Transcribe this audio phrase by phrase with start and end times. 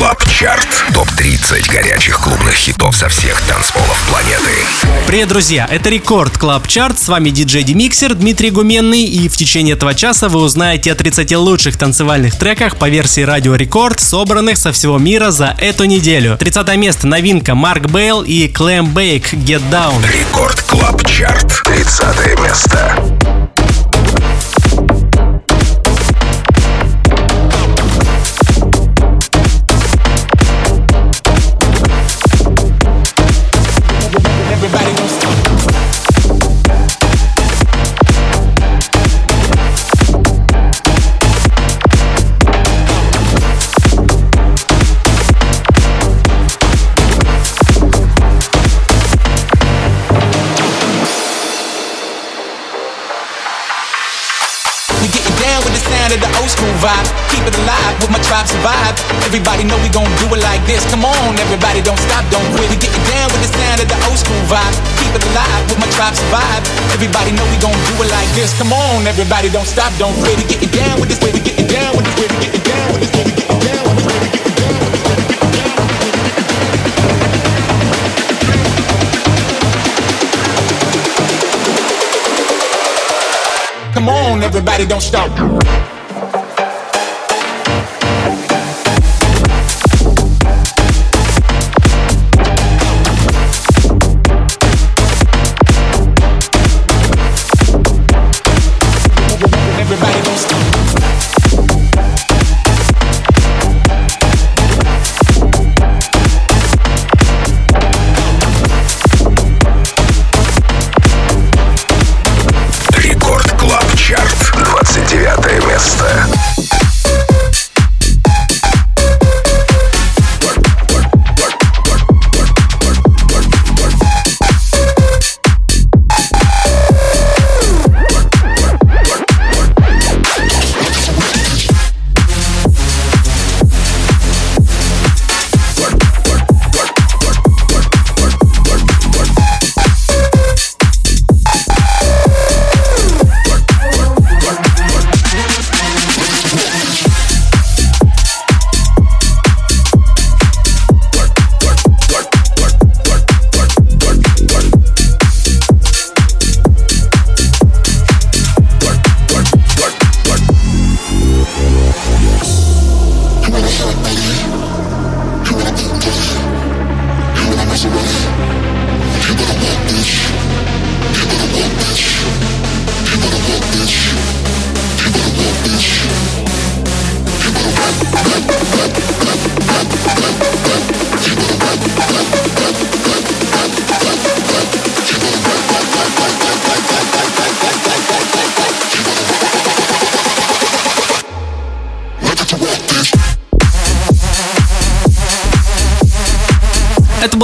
[0.00, 0.66] Club Chart.
[0.94, 4.50] Топ-30 горячих клубных хитов со всех танцполов планеты.
[5.06, 5.68] Привет, друзья!
[5.70, 6.98] Это Record Club Chart.
[6.98, 9.02] С вами диджей DimixeR Дмитрий Гуменный.
[9.02, 13.56] И в течение этого часа вы узнаете о 30 лучших танцевальных треках по версии Радио
[13.56, 16.38] Рекорд, собранных со всего мира за эту неделю.
[16.38, 20.02] 30 место новинка Марк Бейл и Клэм Бейк Get Down.
[20.10, 21.62] Record Club Chart.
[21.66, 23.39] 30 место.
[56.80, 57.06] Vibe.
[57.28, 58.96] Keep it alive with my tribe survive.
[59.28, 60.82] Everybody know we gon' do it like this.
[60.88, 62.68] Come on, everybody don't stop, don't quit.
[62.72, 64.74] We getting down with the sound of the old school vibe.
[64.98, 66.64] Keep it alive with my tribe survive.
[66.96, 68.56] Everybody know we gon' do it like this.
[68.56, 70.34] Come on, everybody don't stop, don't quit.
[70.40, 72.88] We getting down with this way, we getting down with this way, we getting down
[72.96, 74.18] with this way, we getting down with this down with this way.
[74.32, 74.80] Get you down
[83.94, 85.28] Come on, everybody don't stop.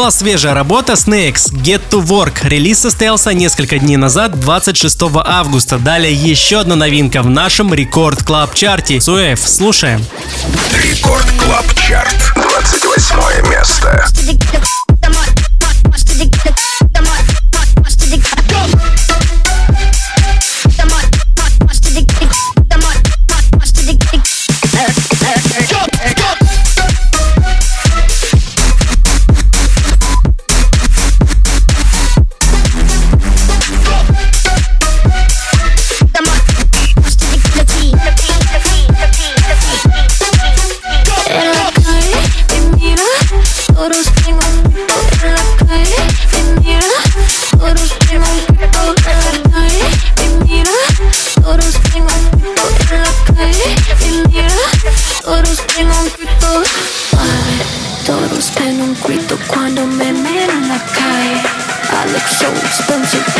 [0.06, 2.48] Была свежая работа Snakes Get to Work.
[2.48, 5.78] Релиз состоялся несколько дней назад, 26 августа.
[5.78, 9.00] Далее еще одна новинка в нашем Record Club чарте.
[9.00, 10.04] Суэф, слушаем.
[10.84, 13.16] Record Club Chart, 28
[62.28, 63.35] so expensive.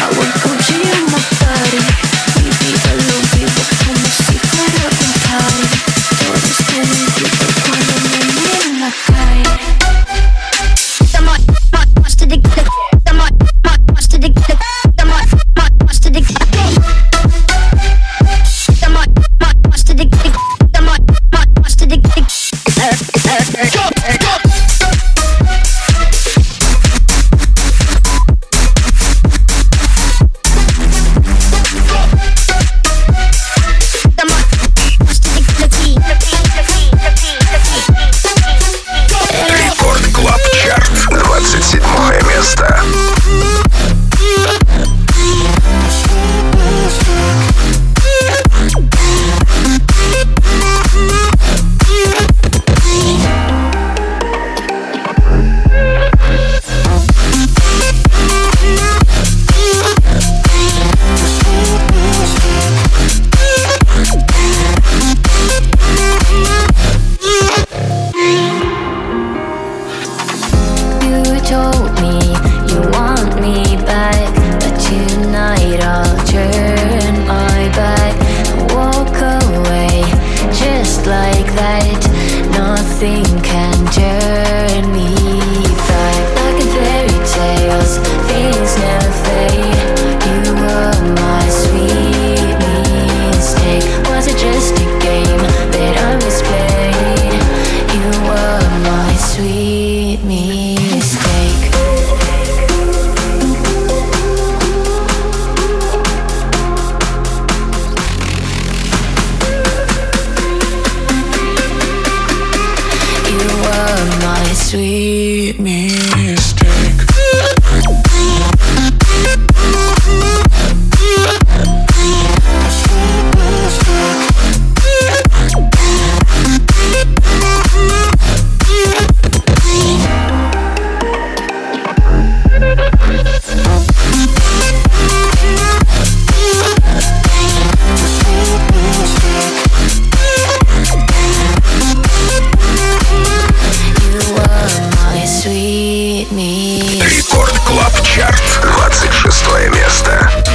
[149.69, 150.46] Место.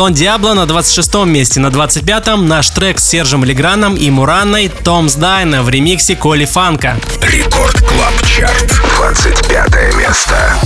[0.00, 1.60] Дон Диабло на 26 месте.
[1.60, 6.98] На 25-м наш трек с Сержем Леграном и Муранной «Tom's Diner» в ремиксе Коли Фанка.
[7.20, 8.80] Record Club Chart.
[8.96, 10.56] 25 место.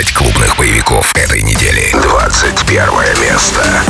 [0.00, 1.90] 20 клубных боевиков этой недели.
[1.92, 3.82] 21 место.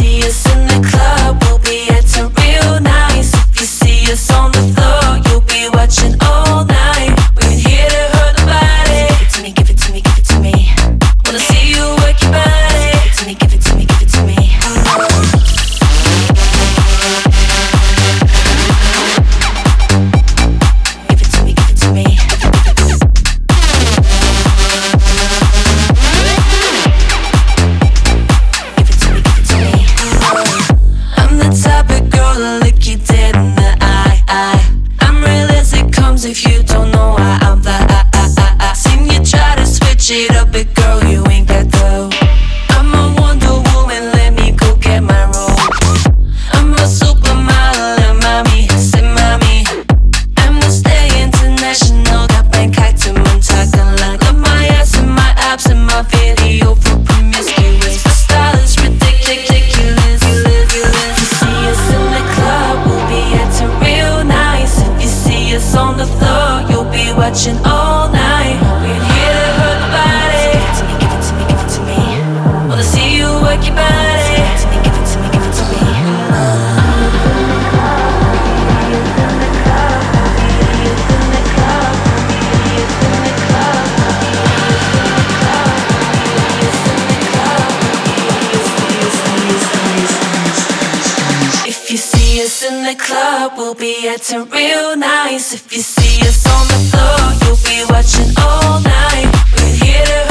[93.71, 95.55] You'll be acting real nice.
[95.55, 99.31] If you see us on the floor, you'll be watching all night.
[99.59, 100.30] We're here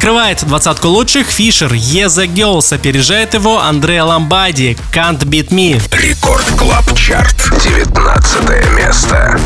[0.00, 5.78] Открывает двадцатку лучших Фишер, Yeah The Girls, опережает его Андреа Ламбади, Can't Beat Me.
[5.92, 9.38] Record Club Chart, 19 место.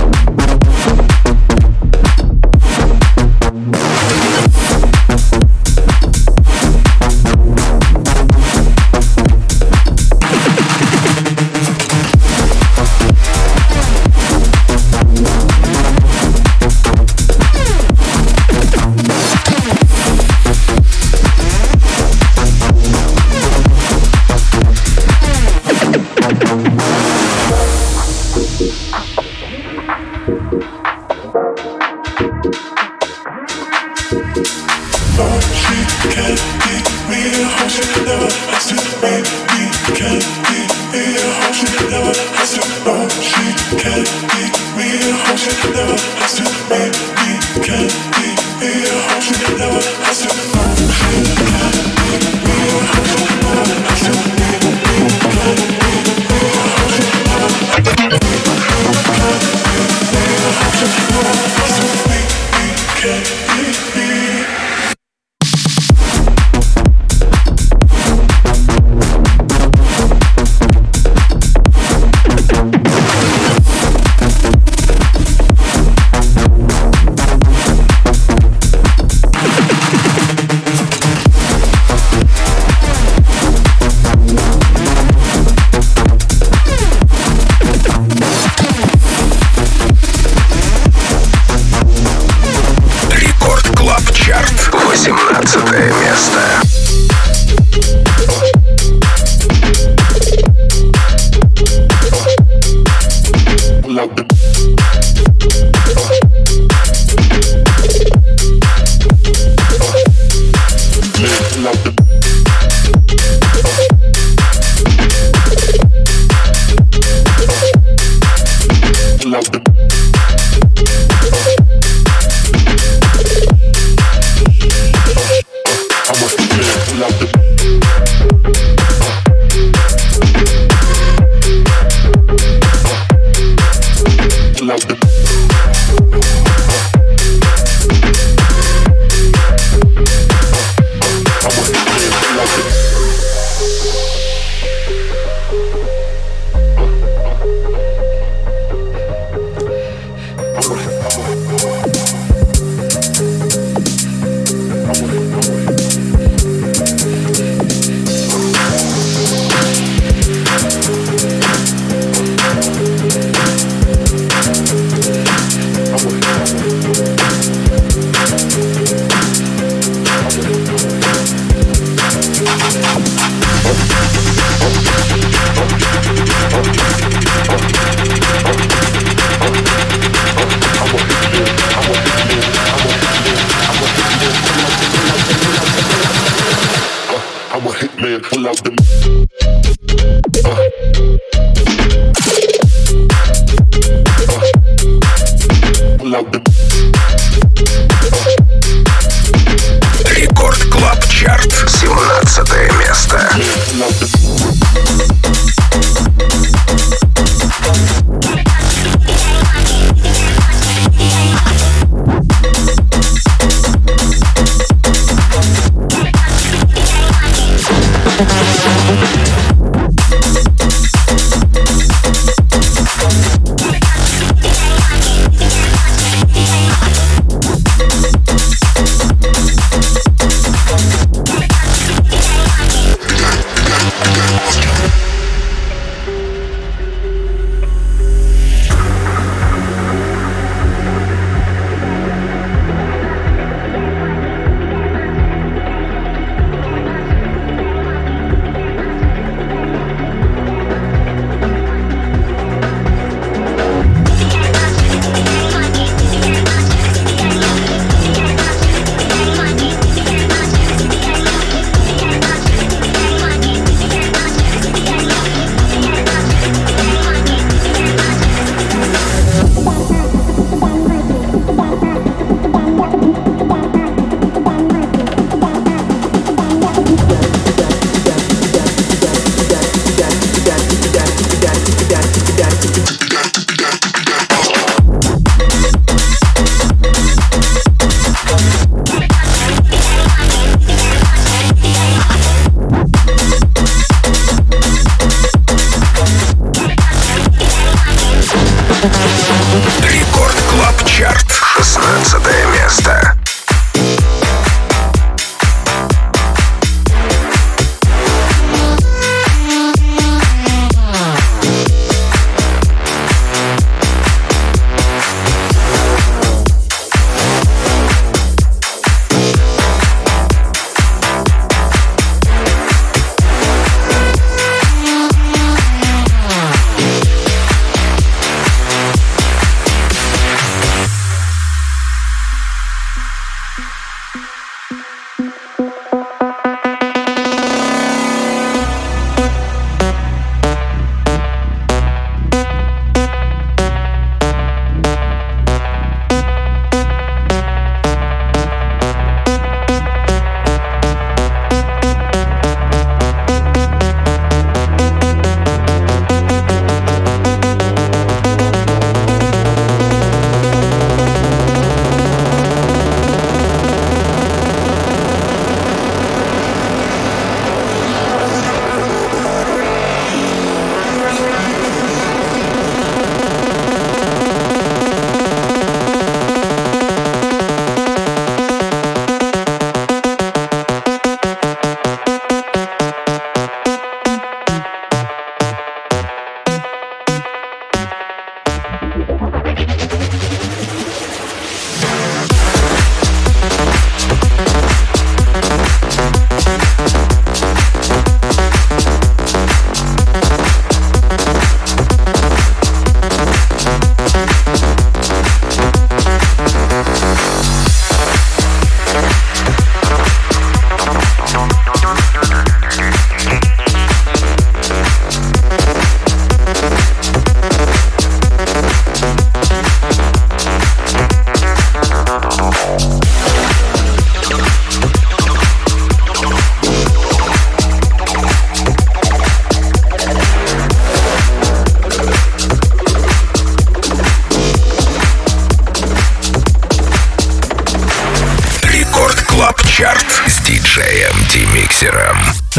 [187.54, 188.73] I'm a hitman, pull out the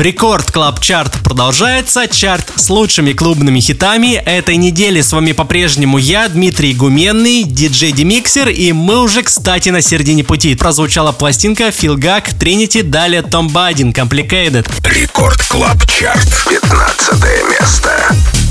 [0.06, 2.08] Record Club Chart продолжается.
[2.08, 5.02] Чарт с лучшими клубными хитами этой недели.
[5.02, 8.50] С вами по-прежнему я, Дмитрий Гуменный, диджей DimixeR.
[8.50, 10.54] И мы уже, кстати, на середине пути.
[10.54, 14.70] Прозвучала пластинка Филгак, Trinity, далее Том Байдин, Complicated.
[14.84, 18.45] Record Club Chart, 15 место.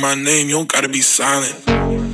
[0.00, 2.07] My name, you don't gotta be silent.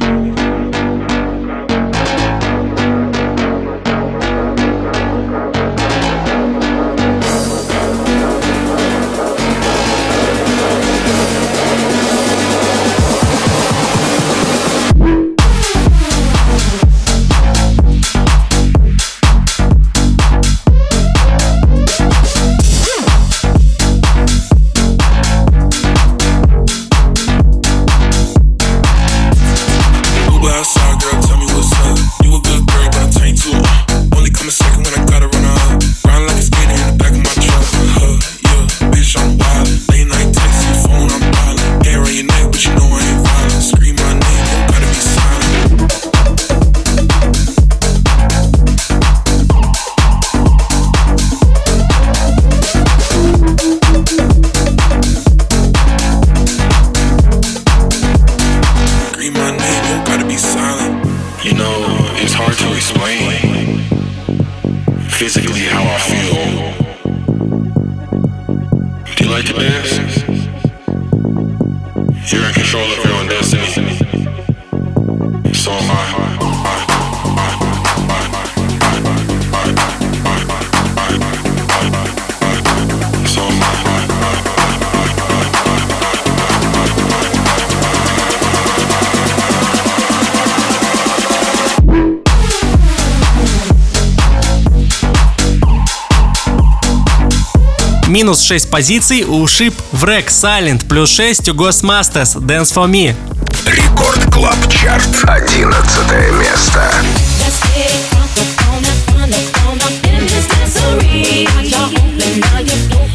[98.14, 103.12] Минус 6 позиций у Ship Wrek Silent, плюс 6 у Ghostmasters Dance For Me.
[103.66, 105.74] Record Club Chart, 11
[106.38, 106.92] место.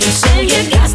[0.09, 0.88] So you got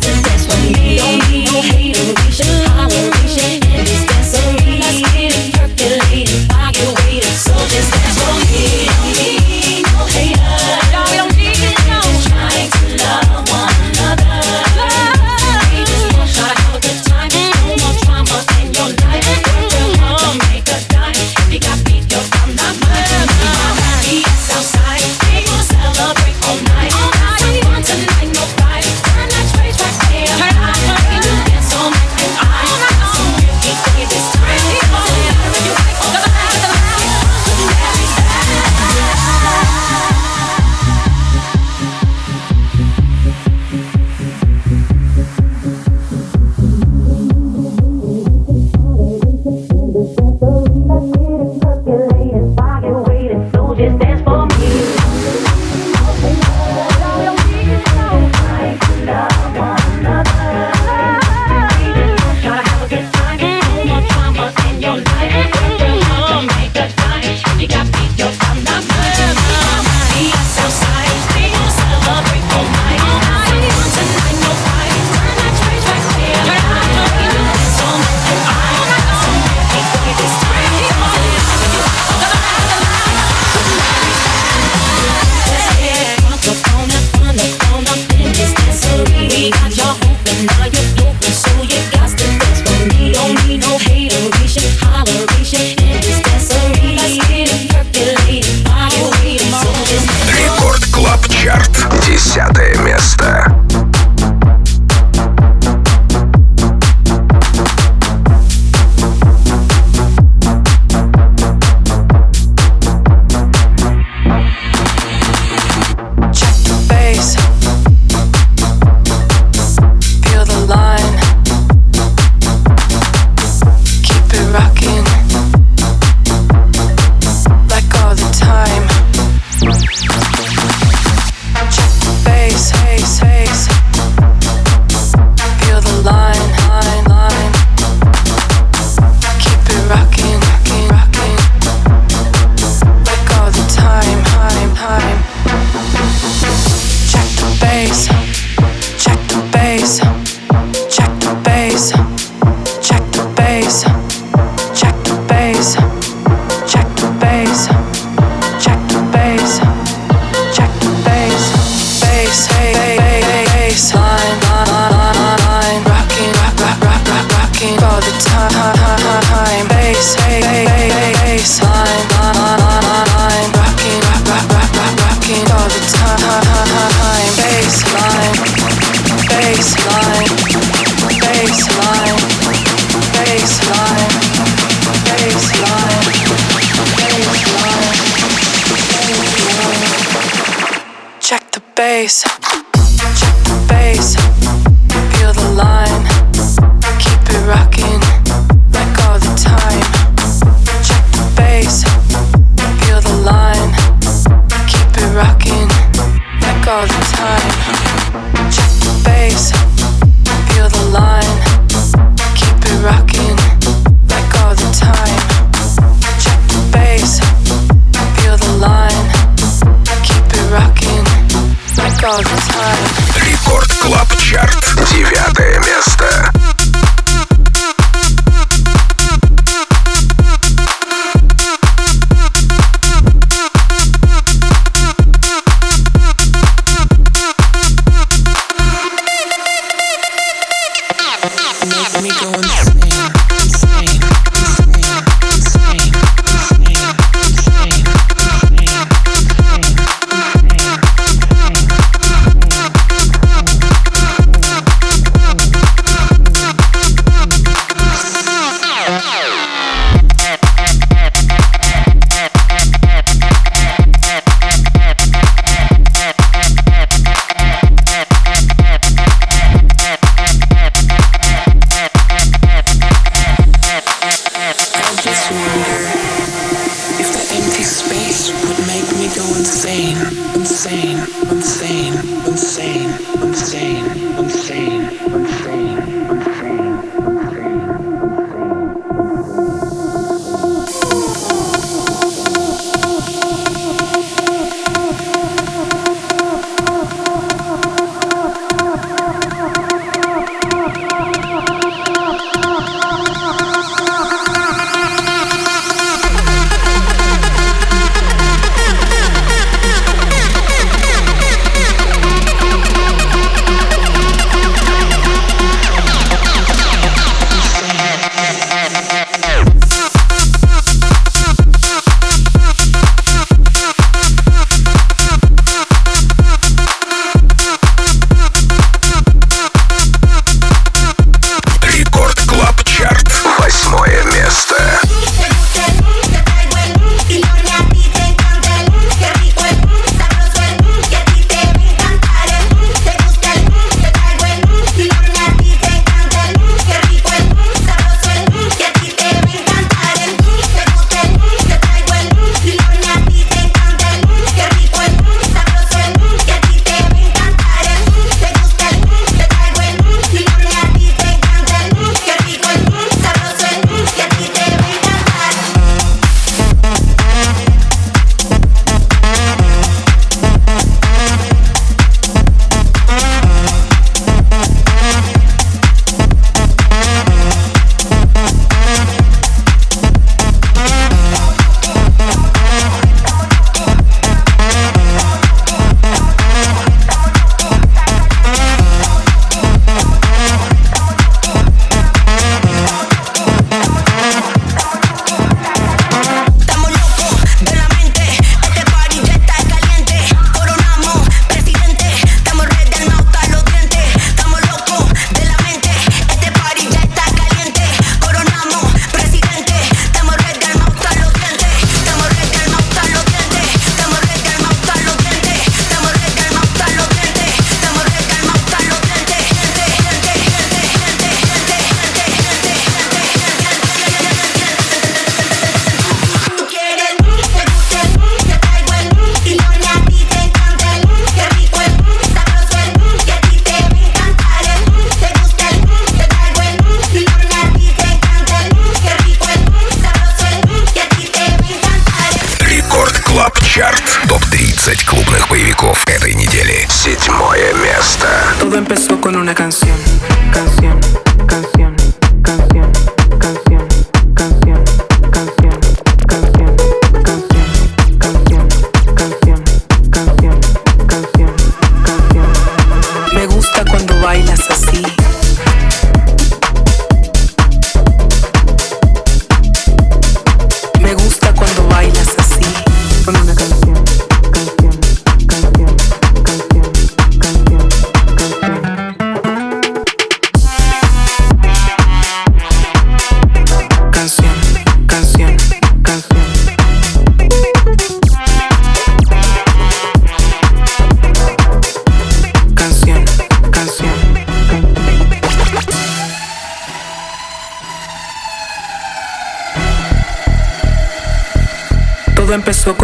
[502.45, 502.77] empezó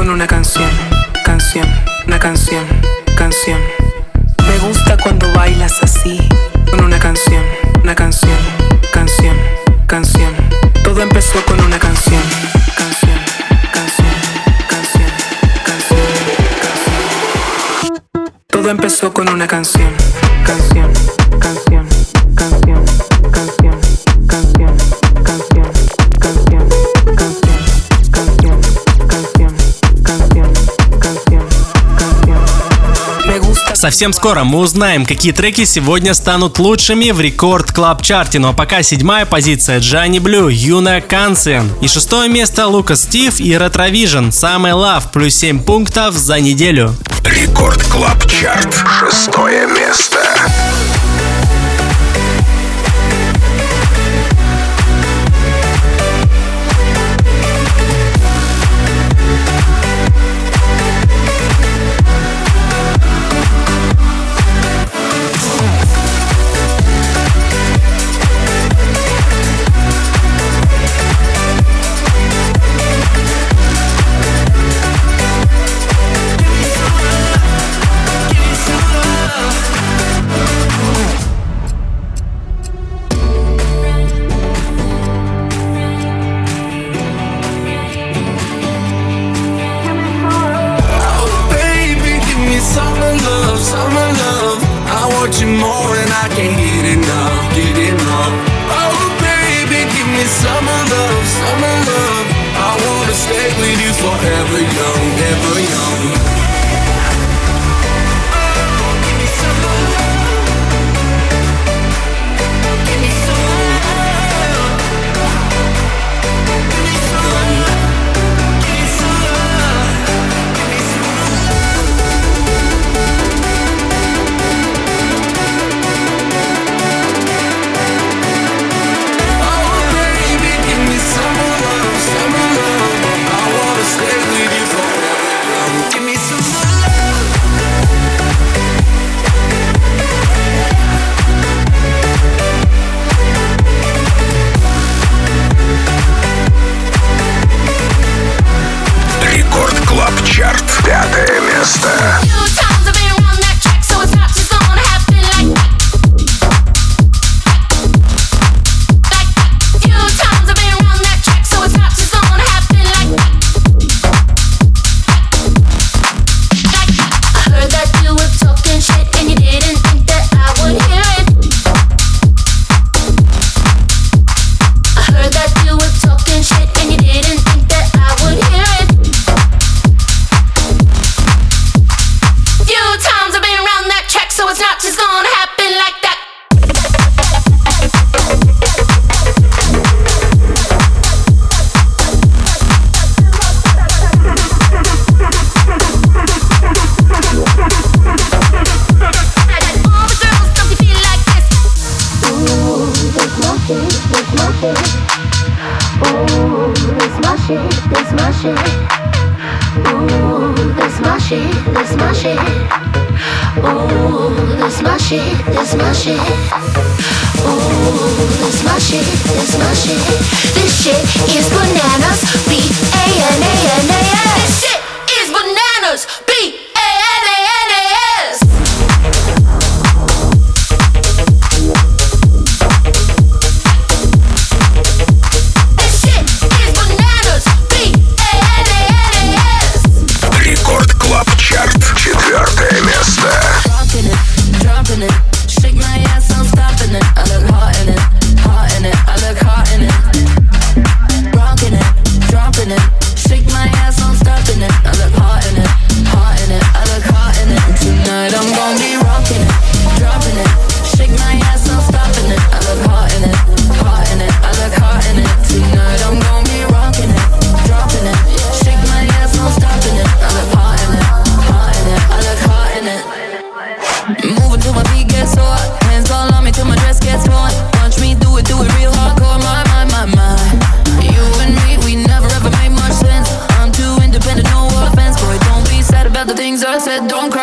[33.90, 38.38] совсем скоро мы узнаем, какие треки сегодня станут лучшими в рекорд клаб чарте.
[38.38, 41.68] Ну а пока седьмая позиция Джани Блю, Юна Кансен.
[41.80, 46.94] И шестое место Лука Стив и Ретровижн, Самый Лав, плюс 7 пунктов за неделю.
[47.24, 50.20] Рекорд Клаб Чарт, шестое место.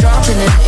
[0.00, 0.67] dropping it.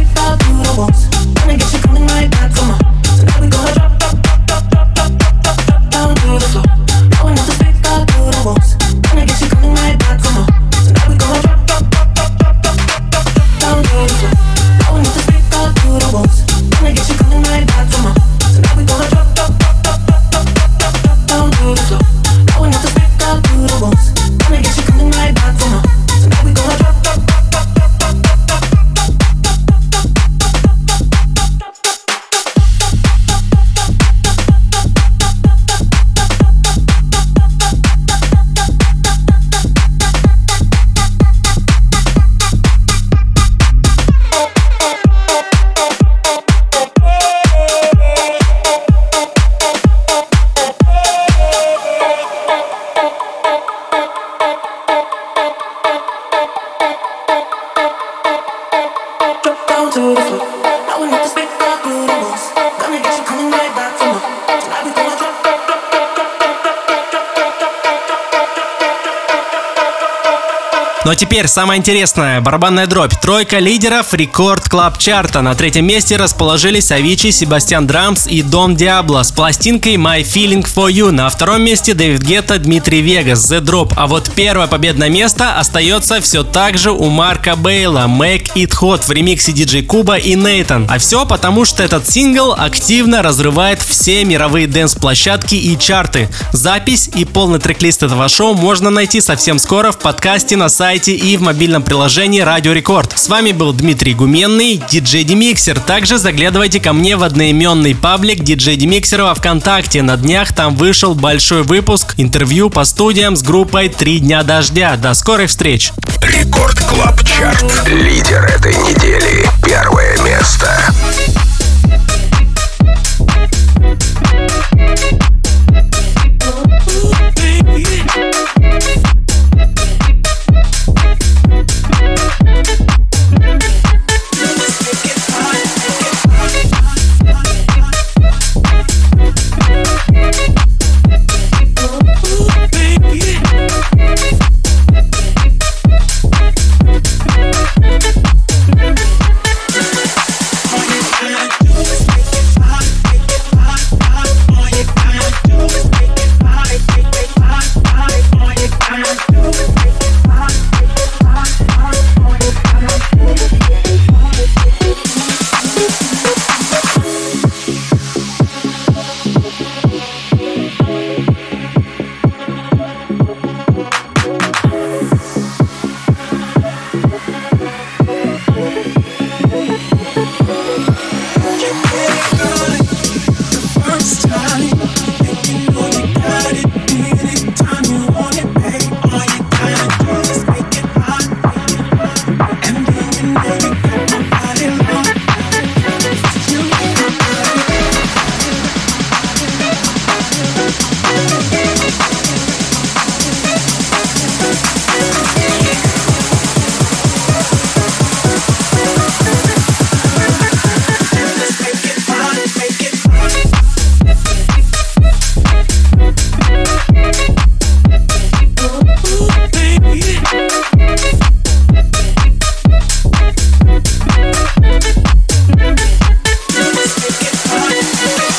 [71.21, 72.41] теперь самое интересное.
[72.41, 73.13] Барабанная дробь.
[73.21, 75.43] Тройка лидеров Record Club чарта.
[75.43, 80.91] На третьем месте расположились Авичи, Себастьян Драмс и Дон Диабло с пластинкой My Feeling For
[80.91, 81.11] You.
[81.11, 83.93] На втором месте Дэвид Гетта, Дмитрий Вегас, The Drop.
[83.97, 89.03] А вот первое победное место остается все так же у Марка Бейла, Make It Hot
[89.05, 90.87] в ремиксе DJ Куба и Нейтан.
[90.89, 96.29] А все потому, что этот сингл активно разрывает все мировые dance -площадки и чарты.
[96.51, 101.15] Запись и полный трек-лист этого шоу можно найти совсем скоро в подкасте на сайте сайте
[101.15, 103.13] и в мобильном приложении Радио Рекорд.
[103.17, 105.79] С вами был Дмитрий Гуменный, диджей DimixeR.
[105.79, 110.01] Также заглядывайте ко мне в одноименный паблик диджей DimixeR 'а во Вконтакте.
[110.01, 114.95] На днях там вышел большой выпуск интервью по студиям с группой «Три дня дождя».
[114.97, 115.91] До скорых встреч!
[116.21, 117.87] Record Club Chart.
[117.87, 119.45] Лидер этой недели.
[119.65, 120.67] Первое место.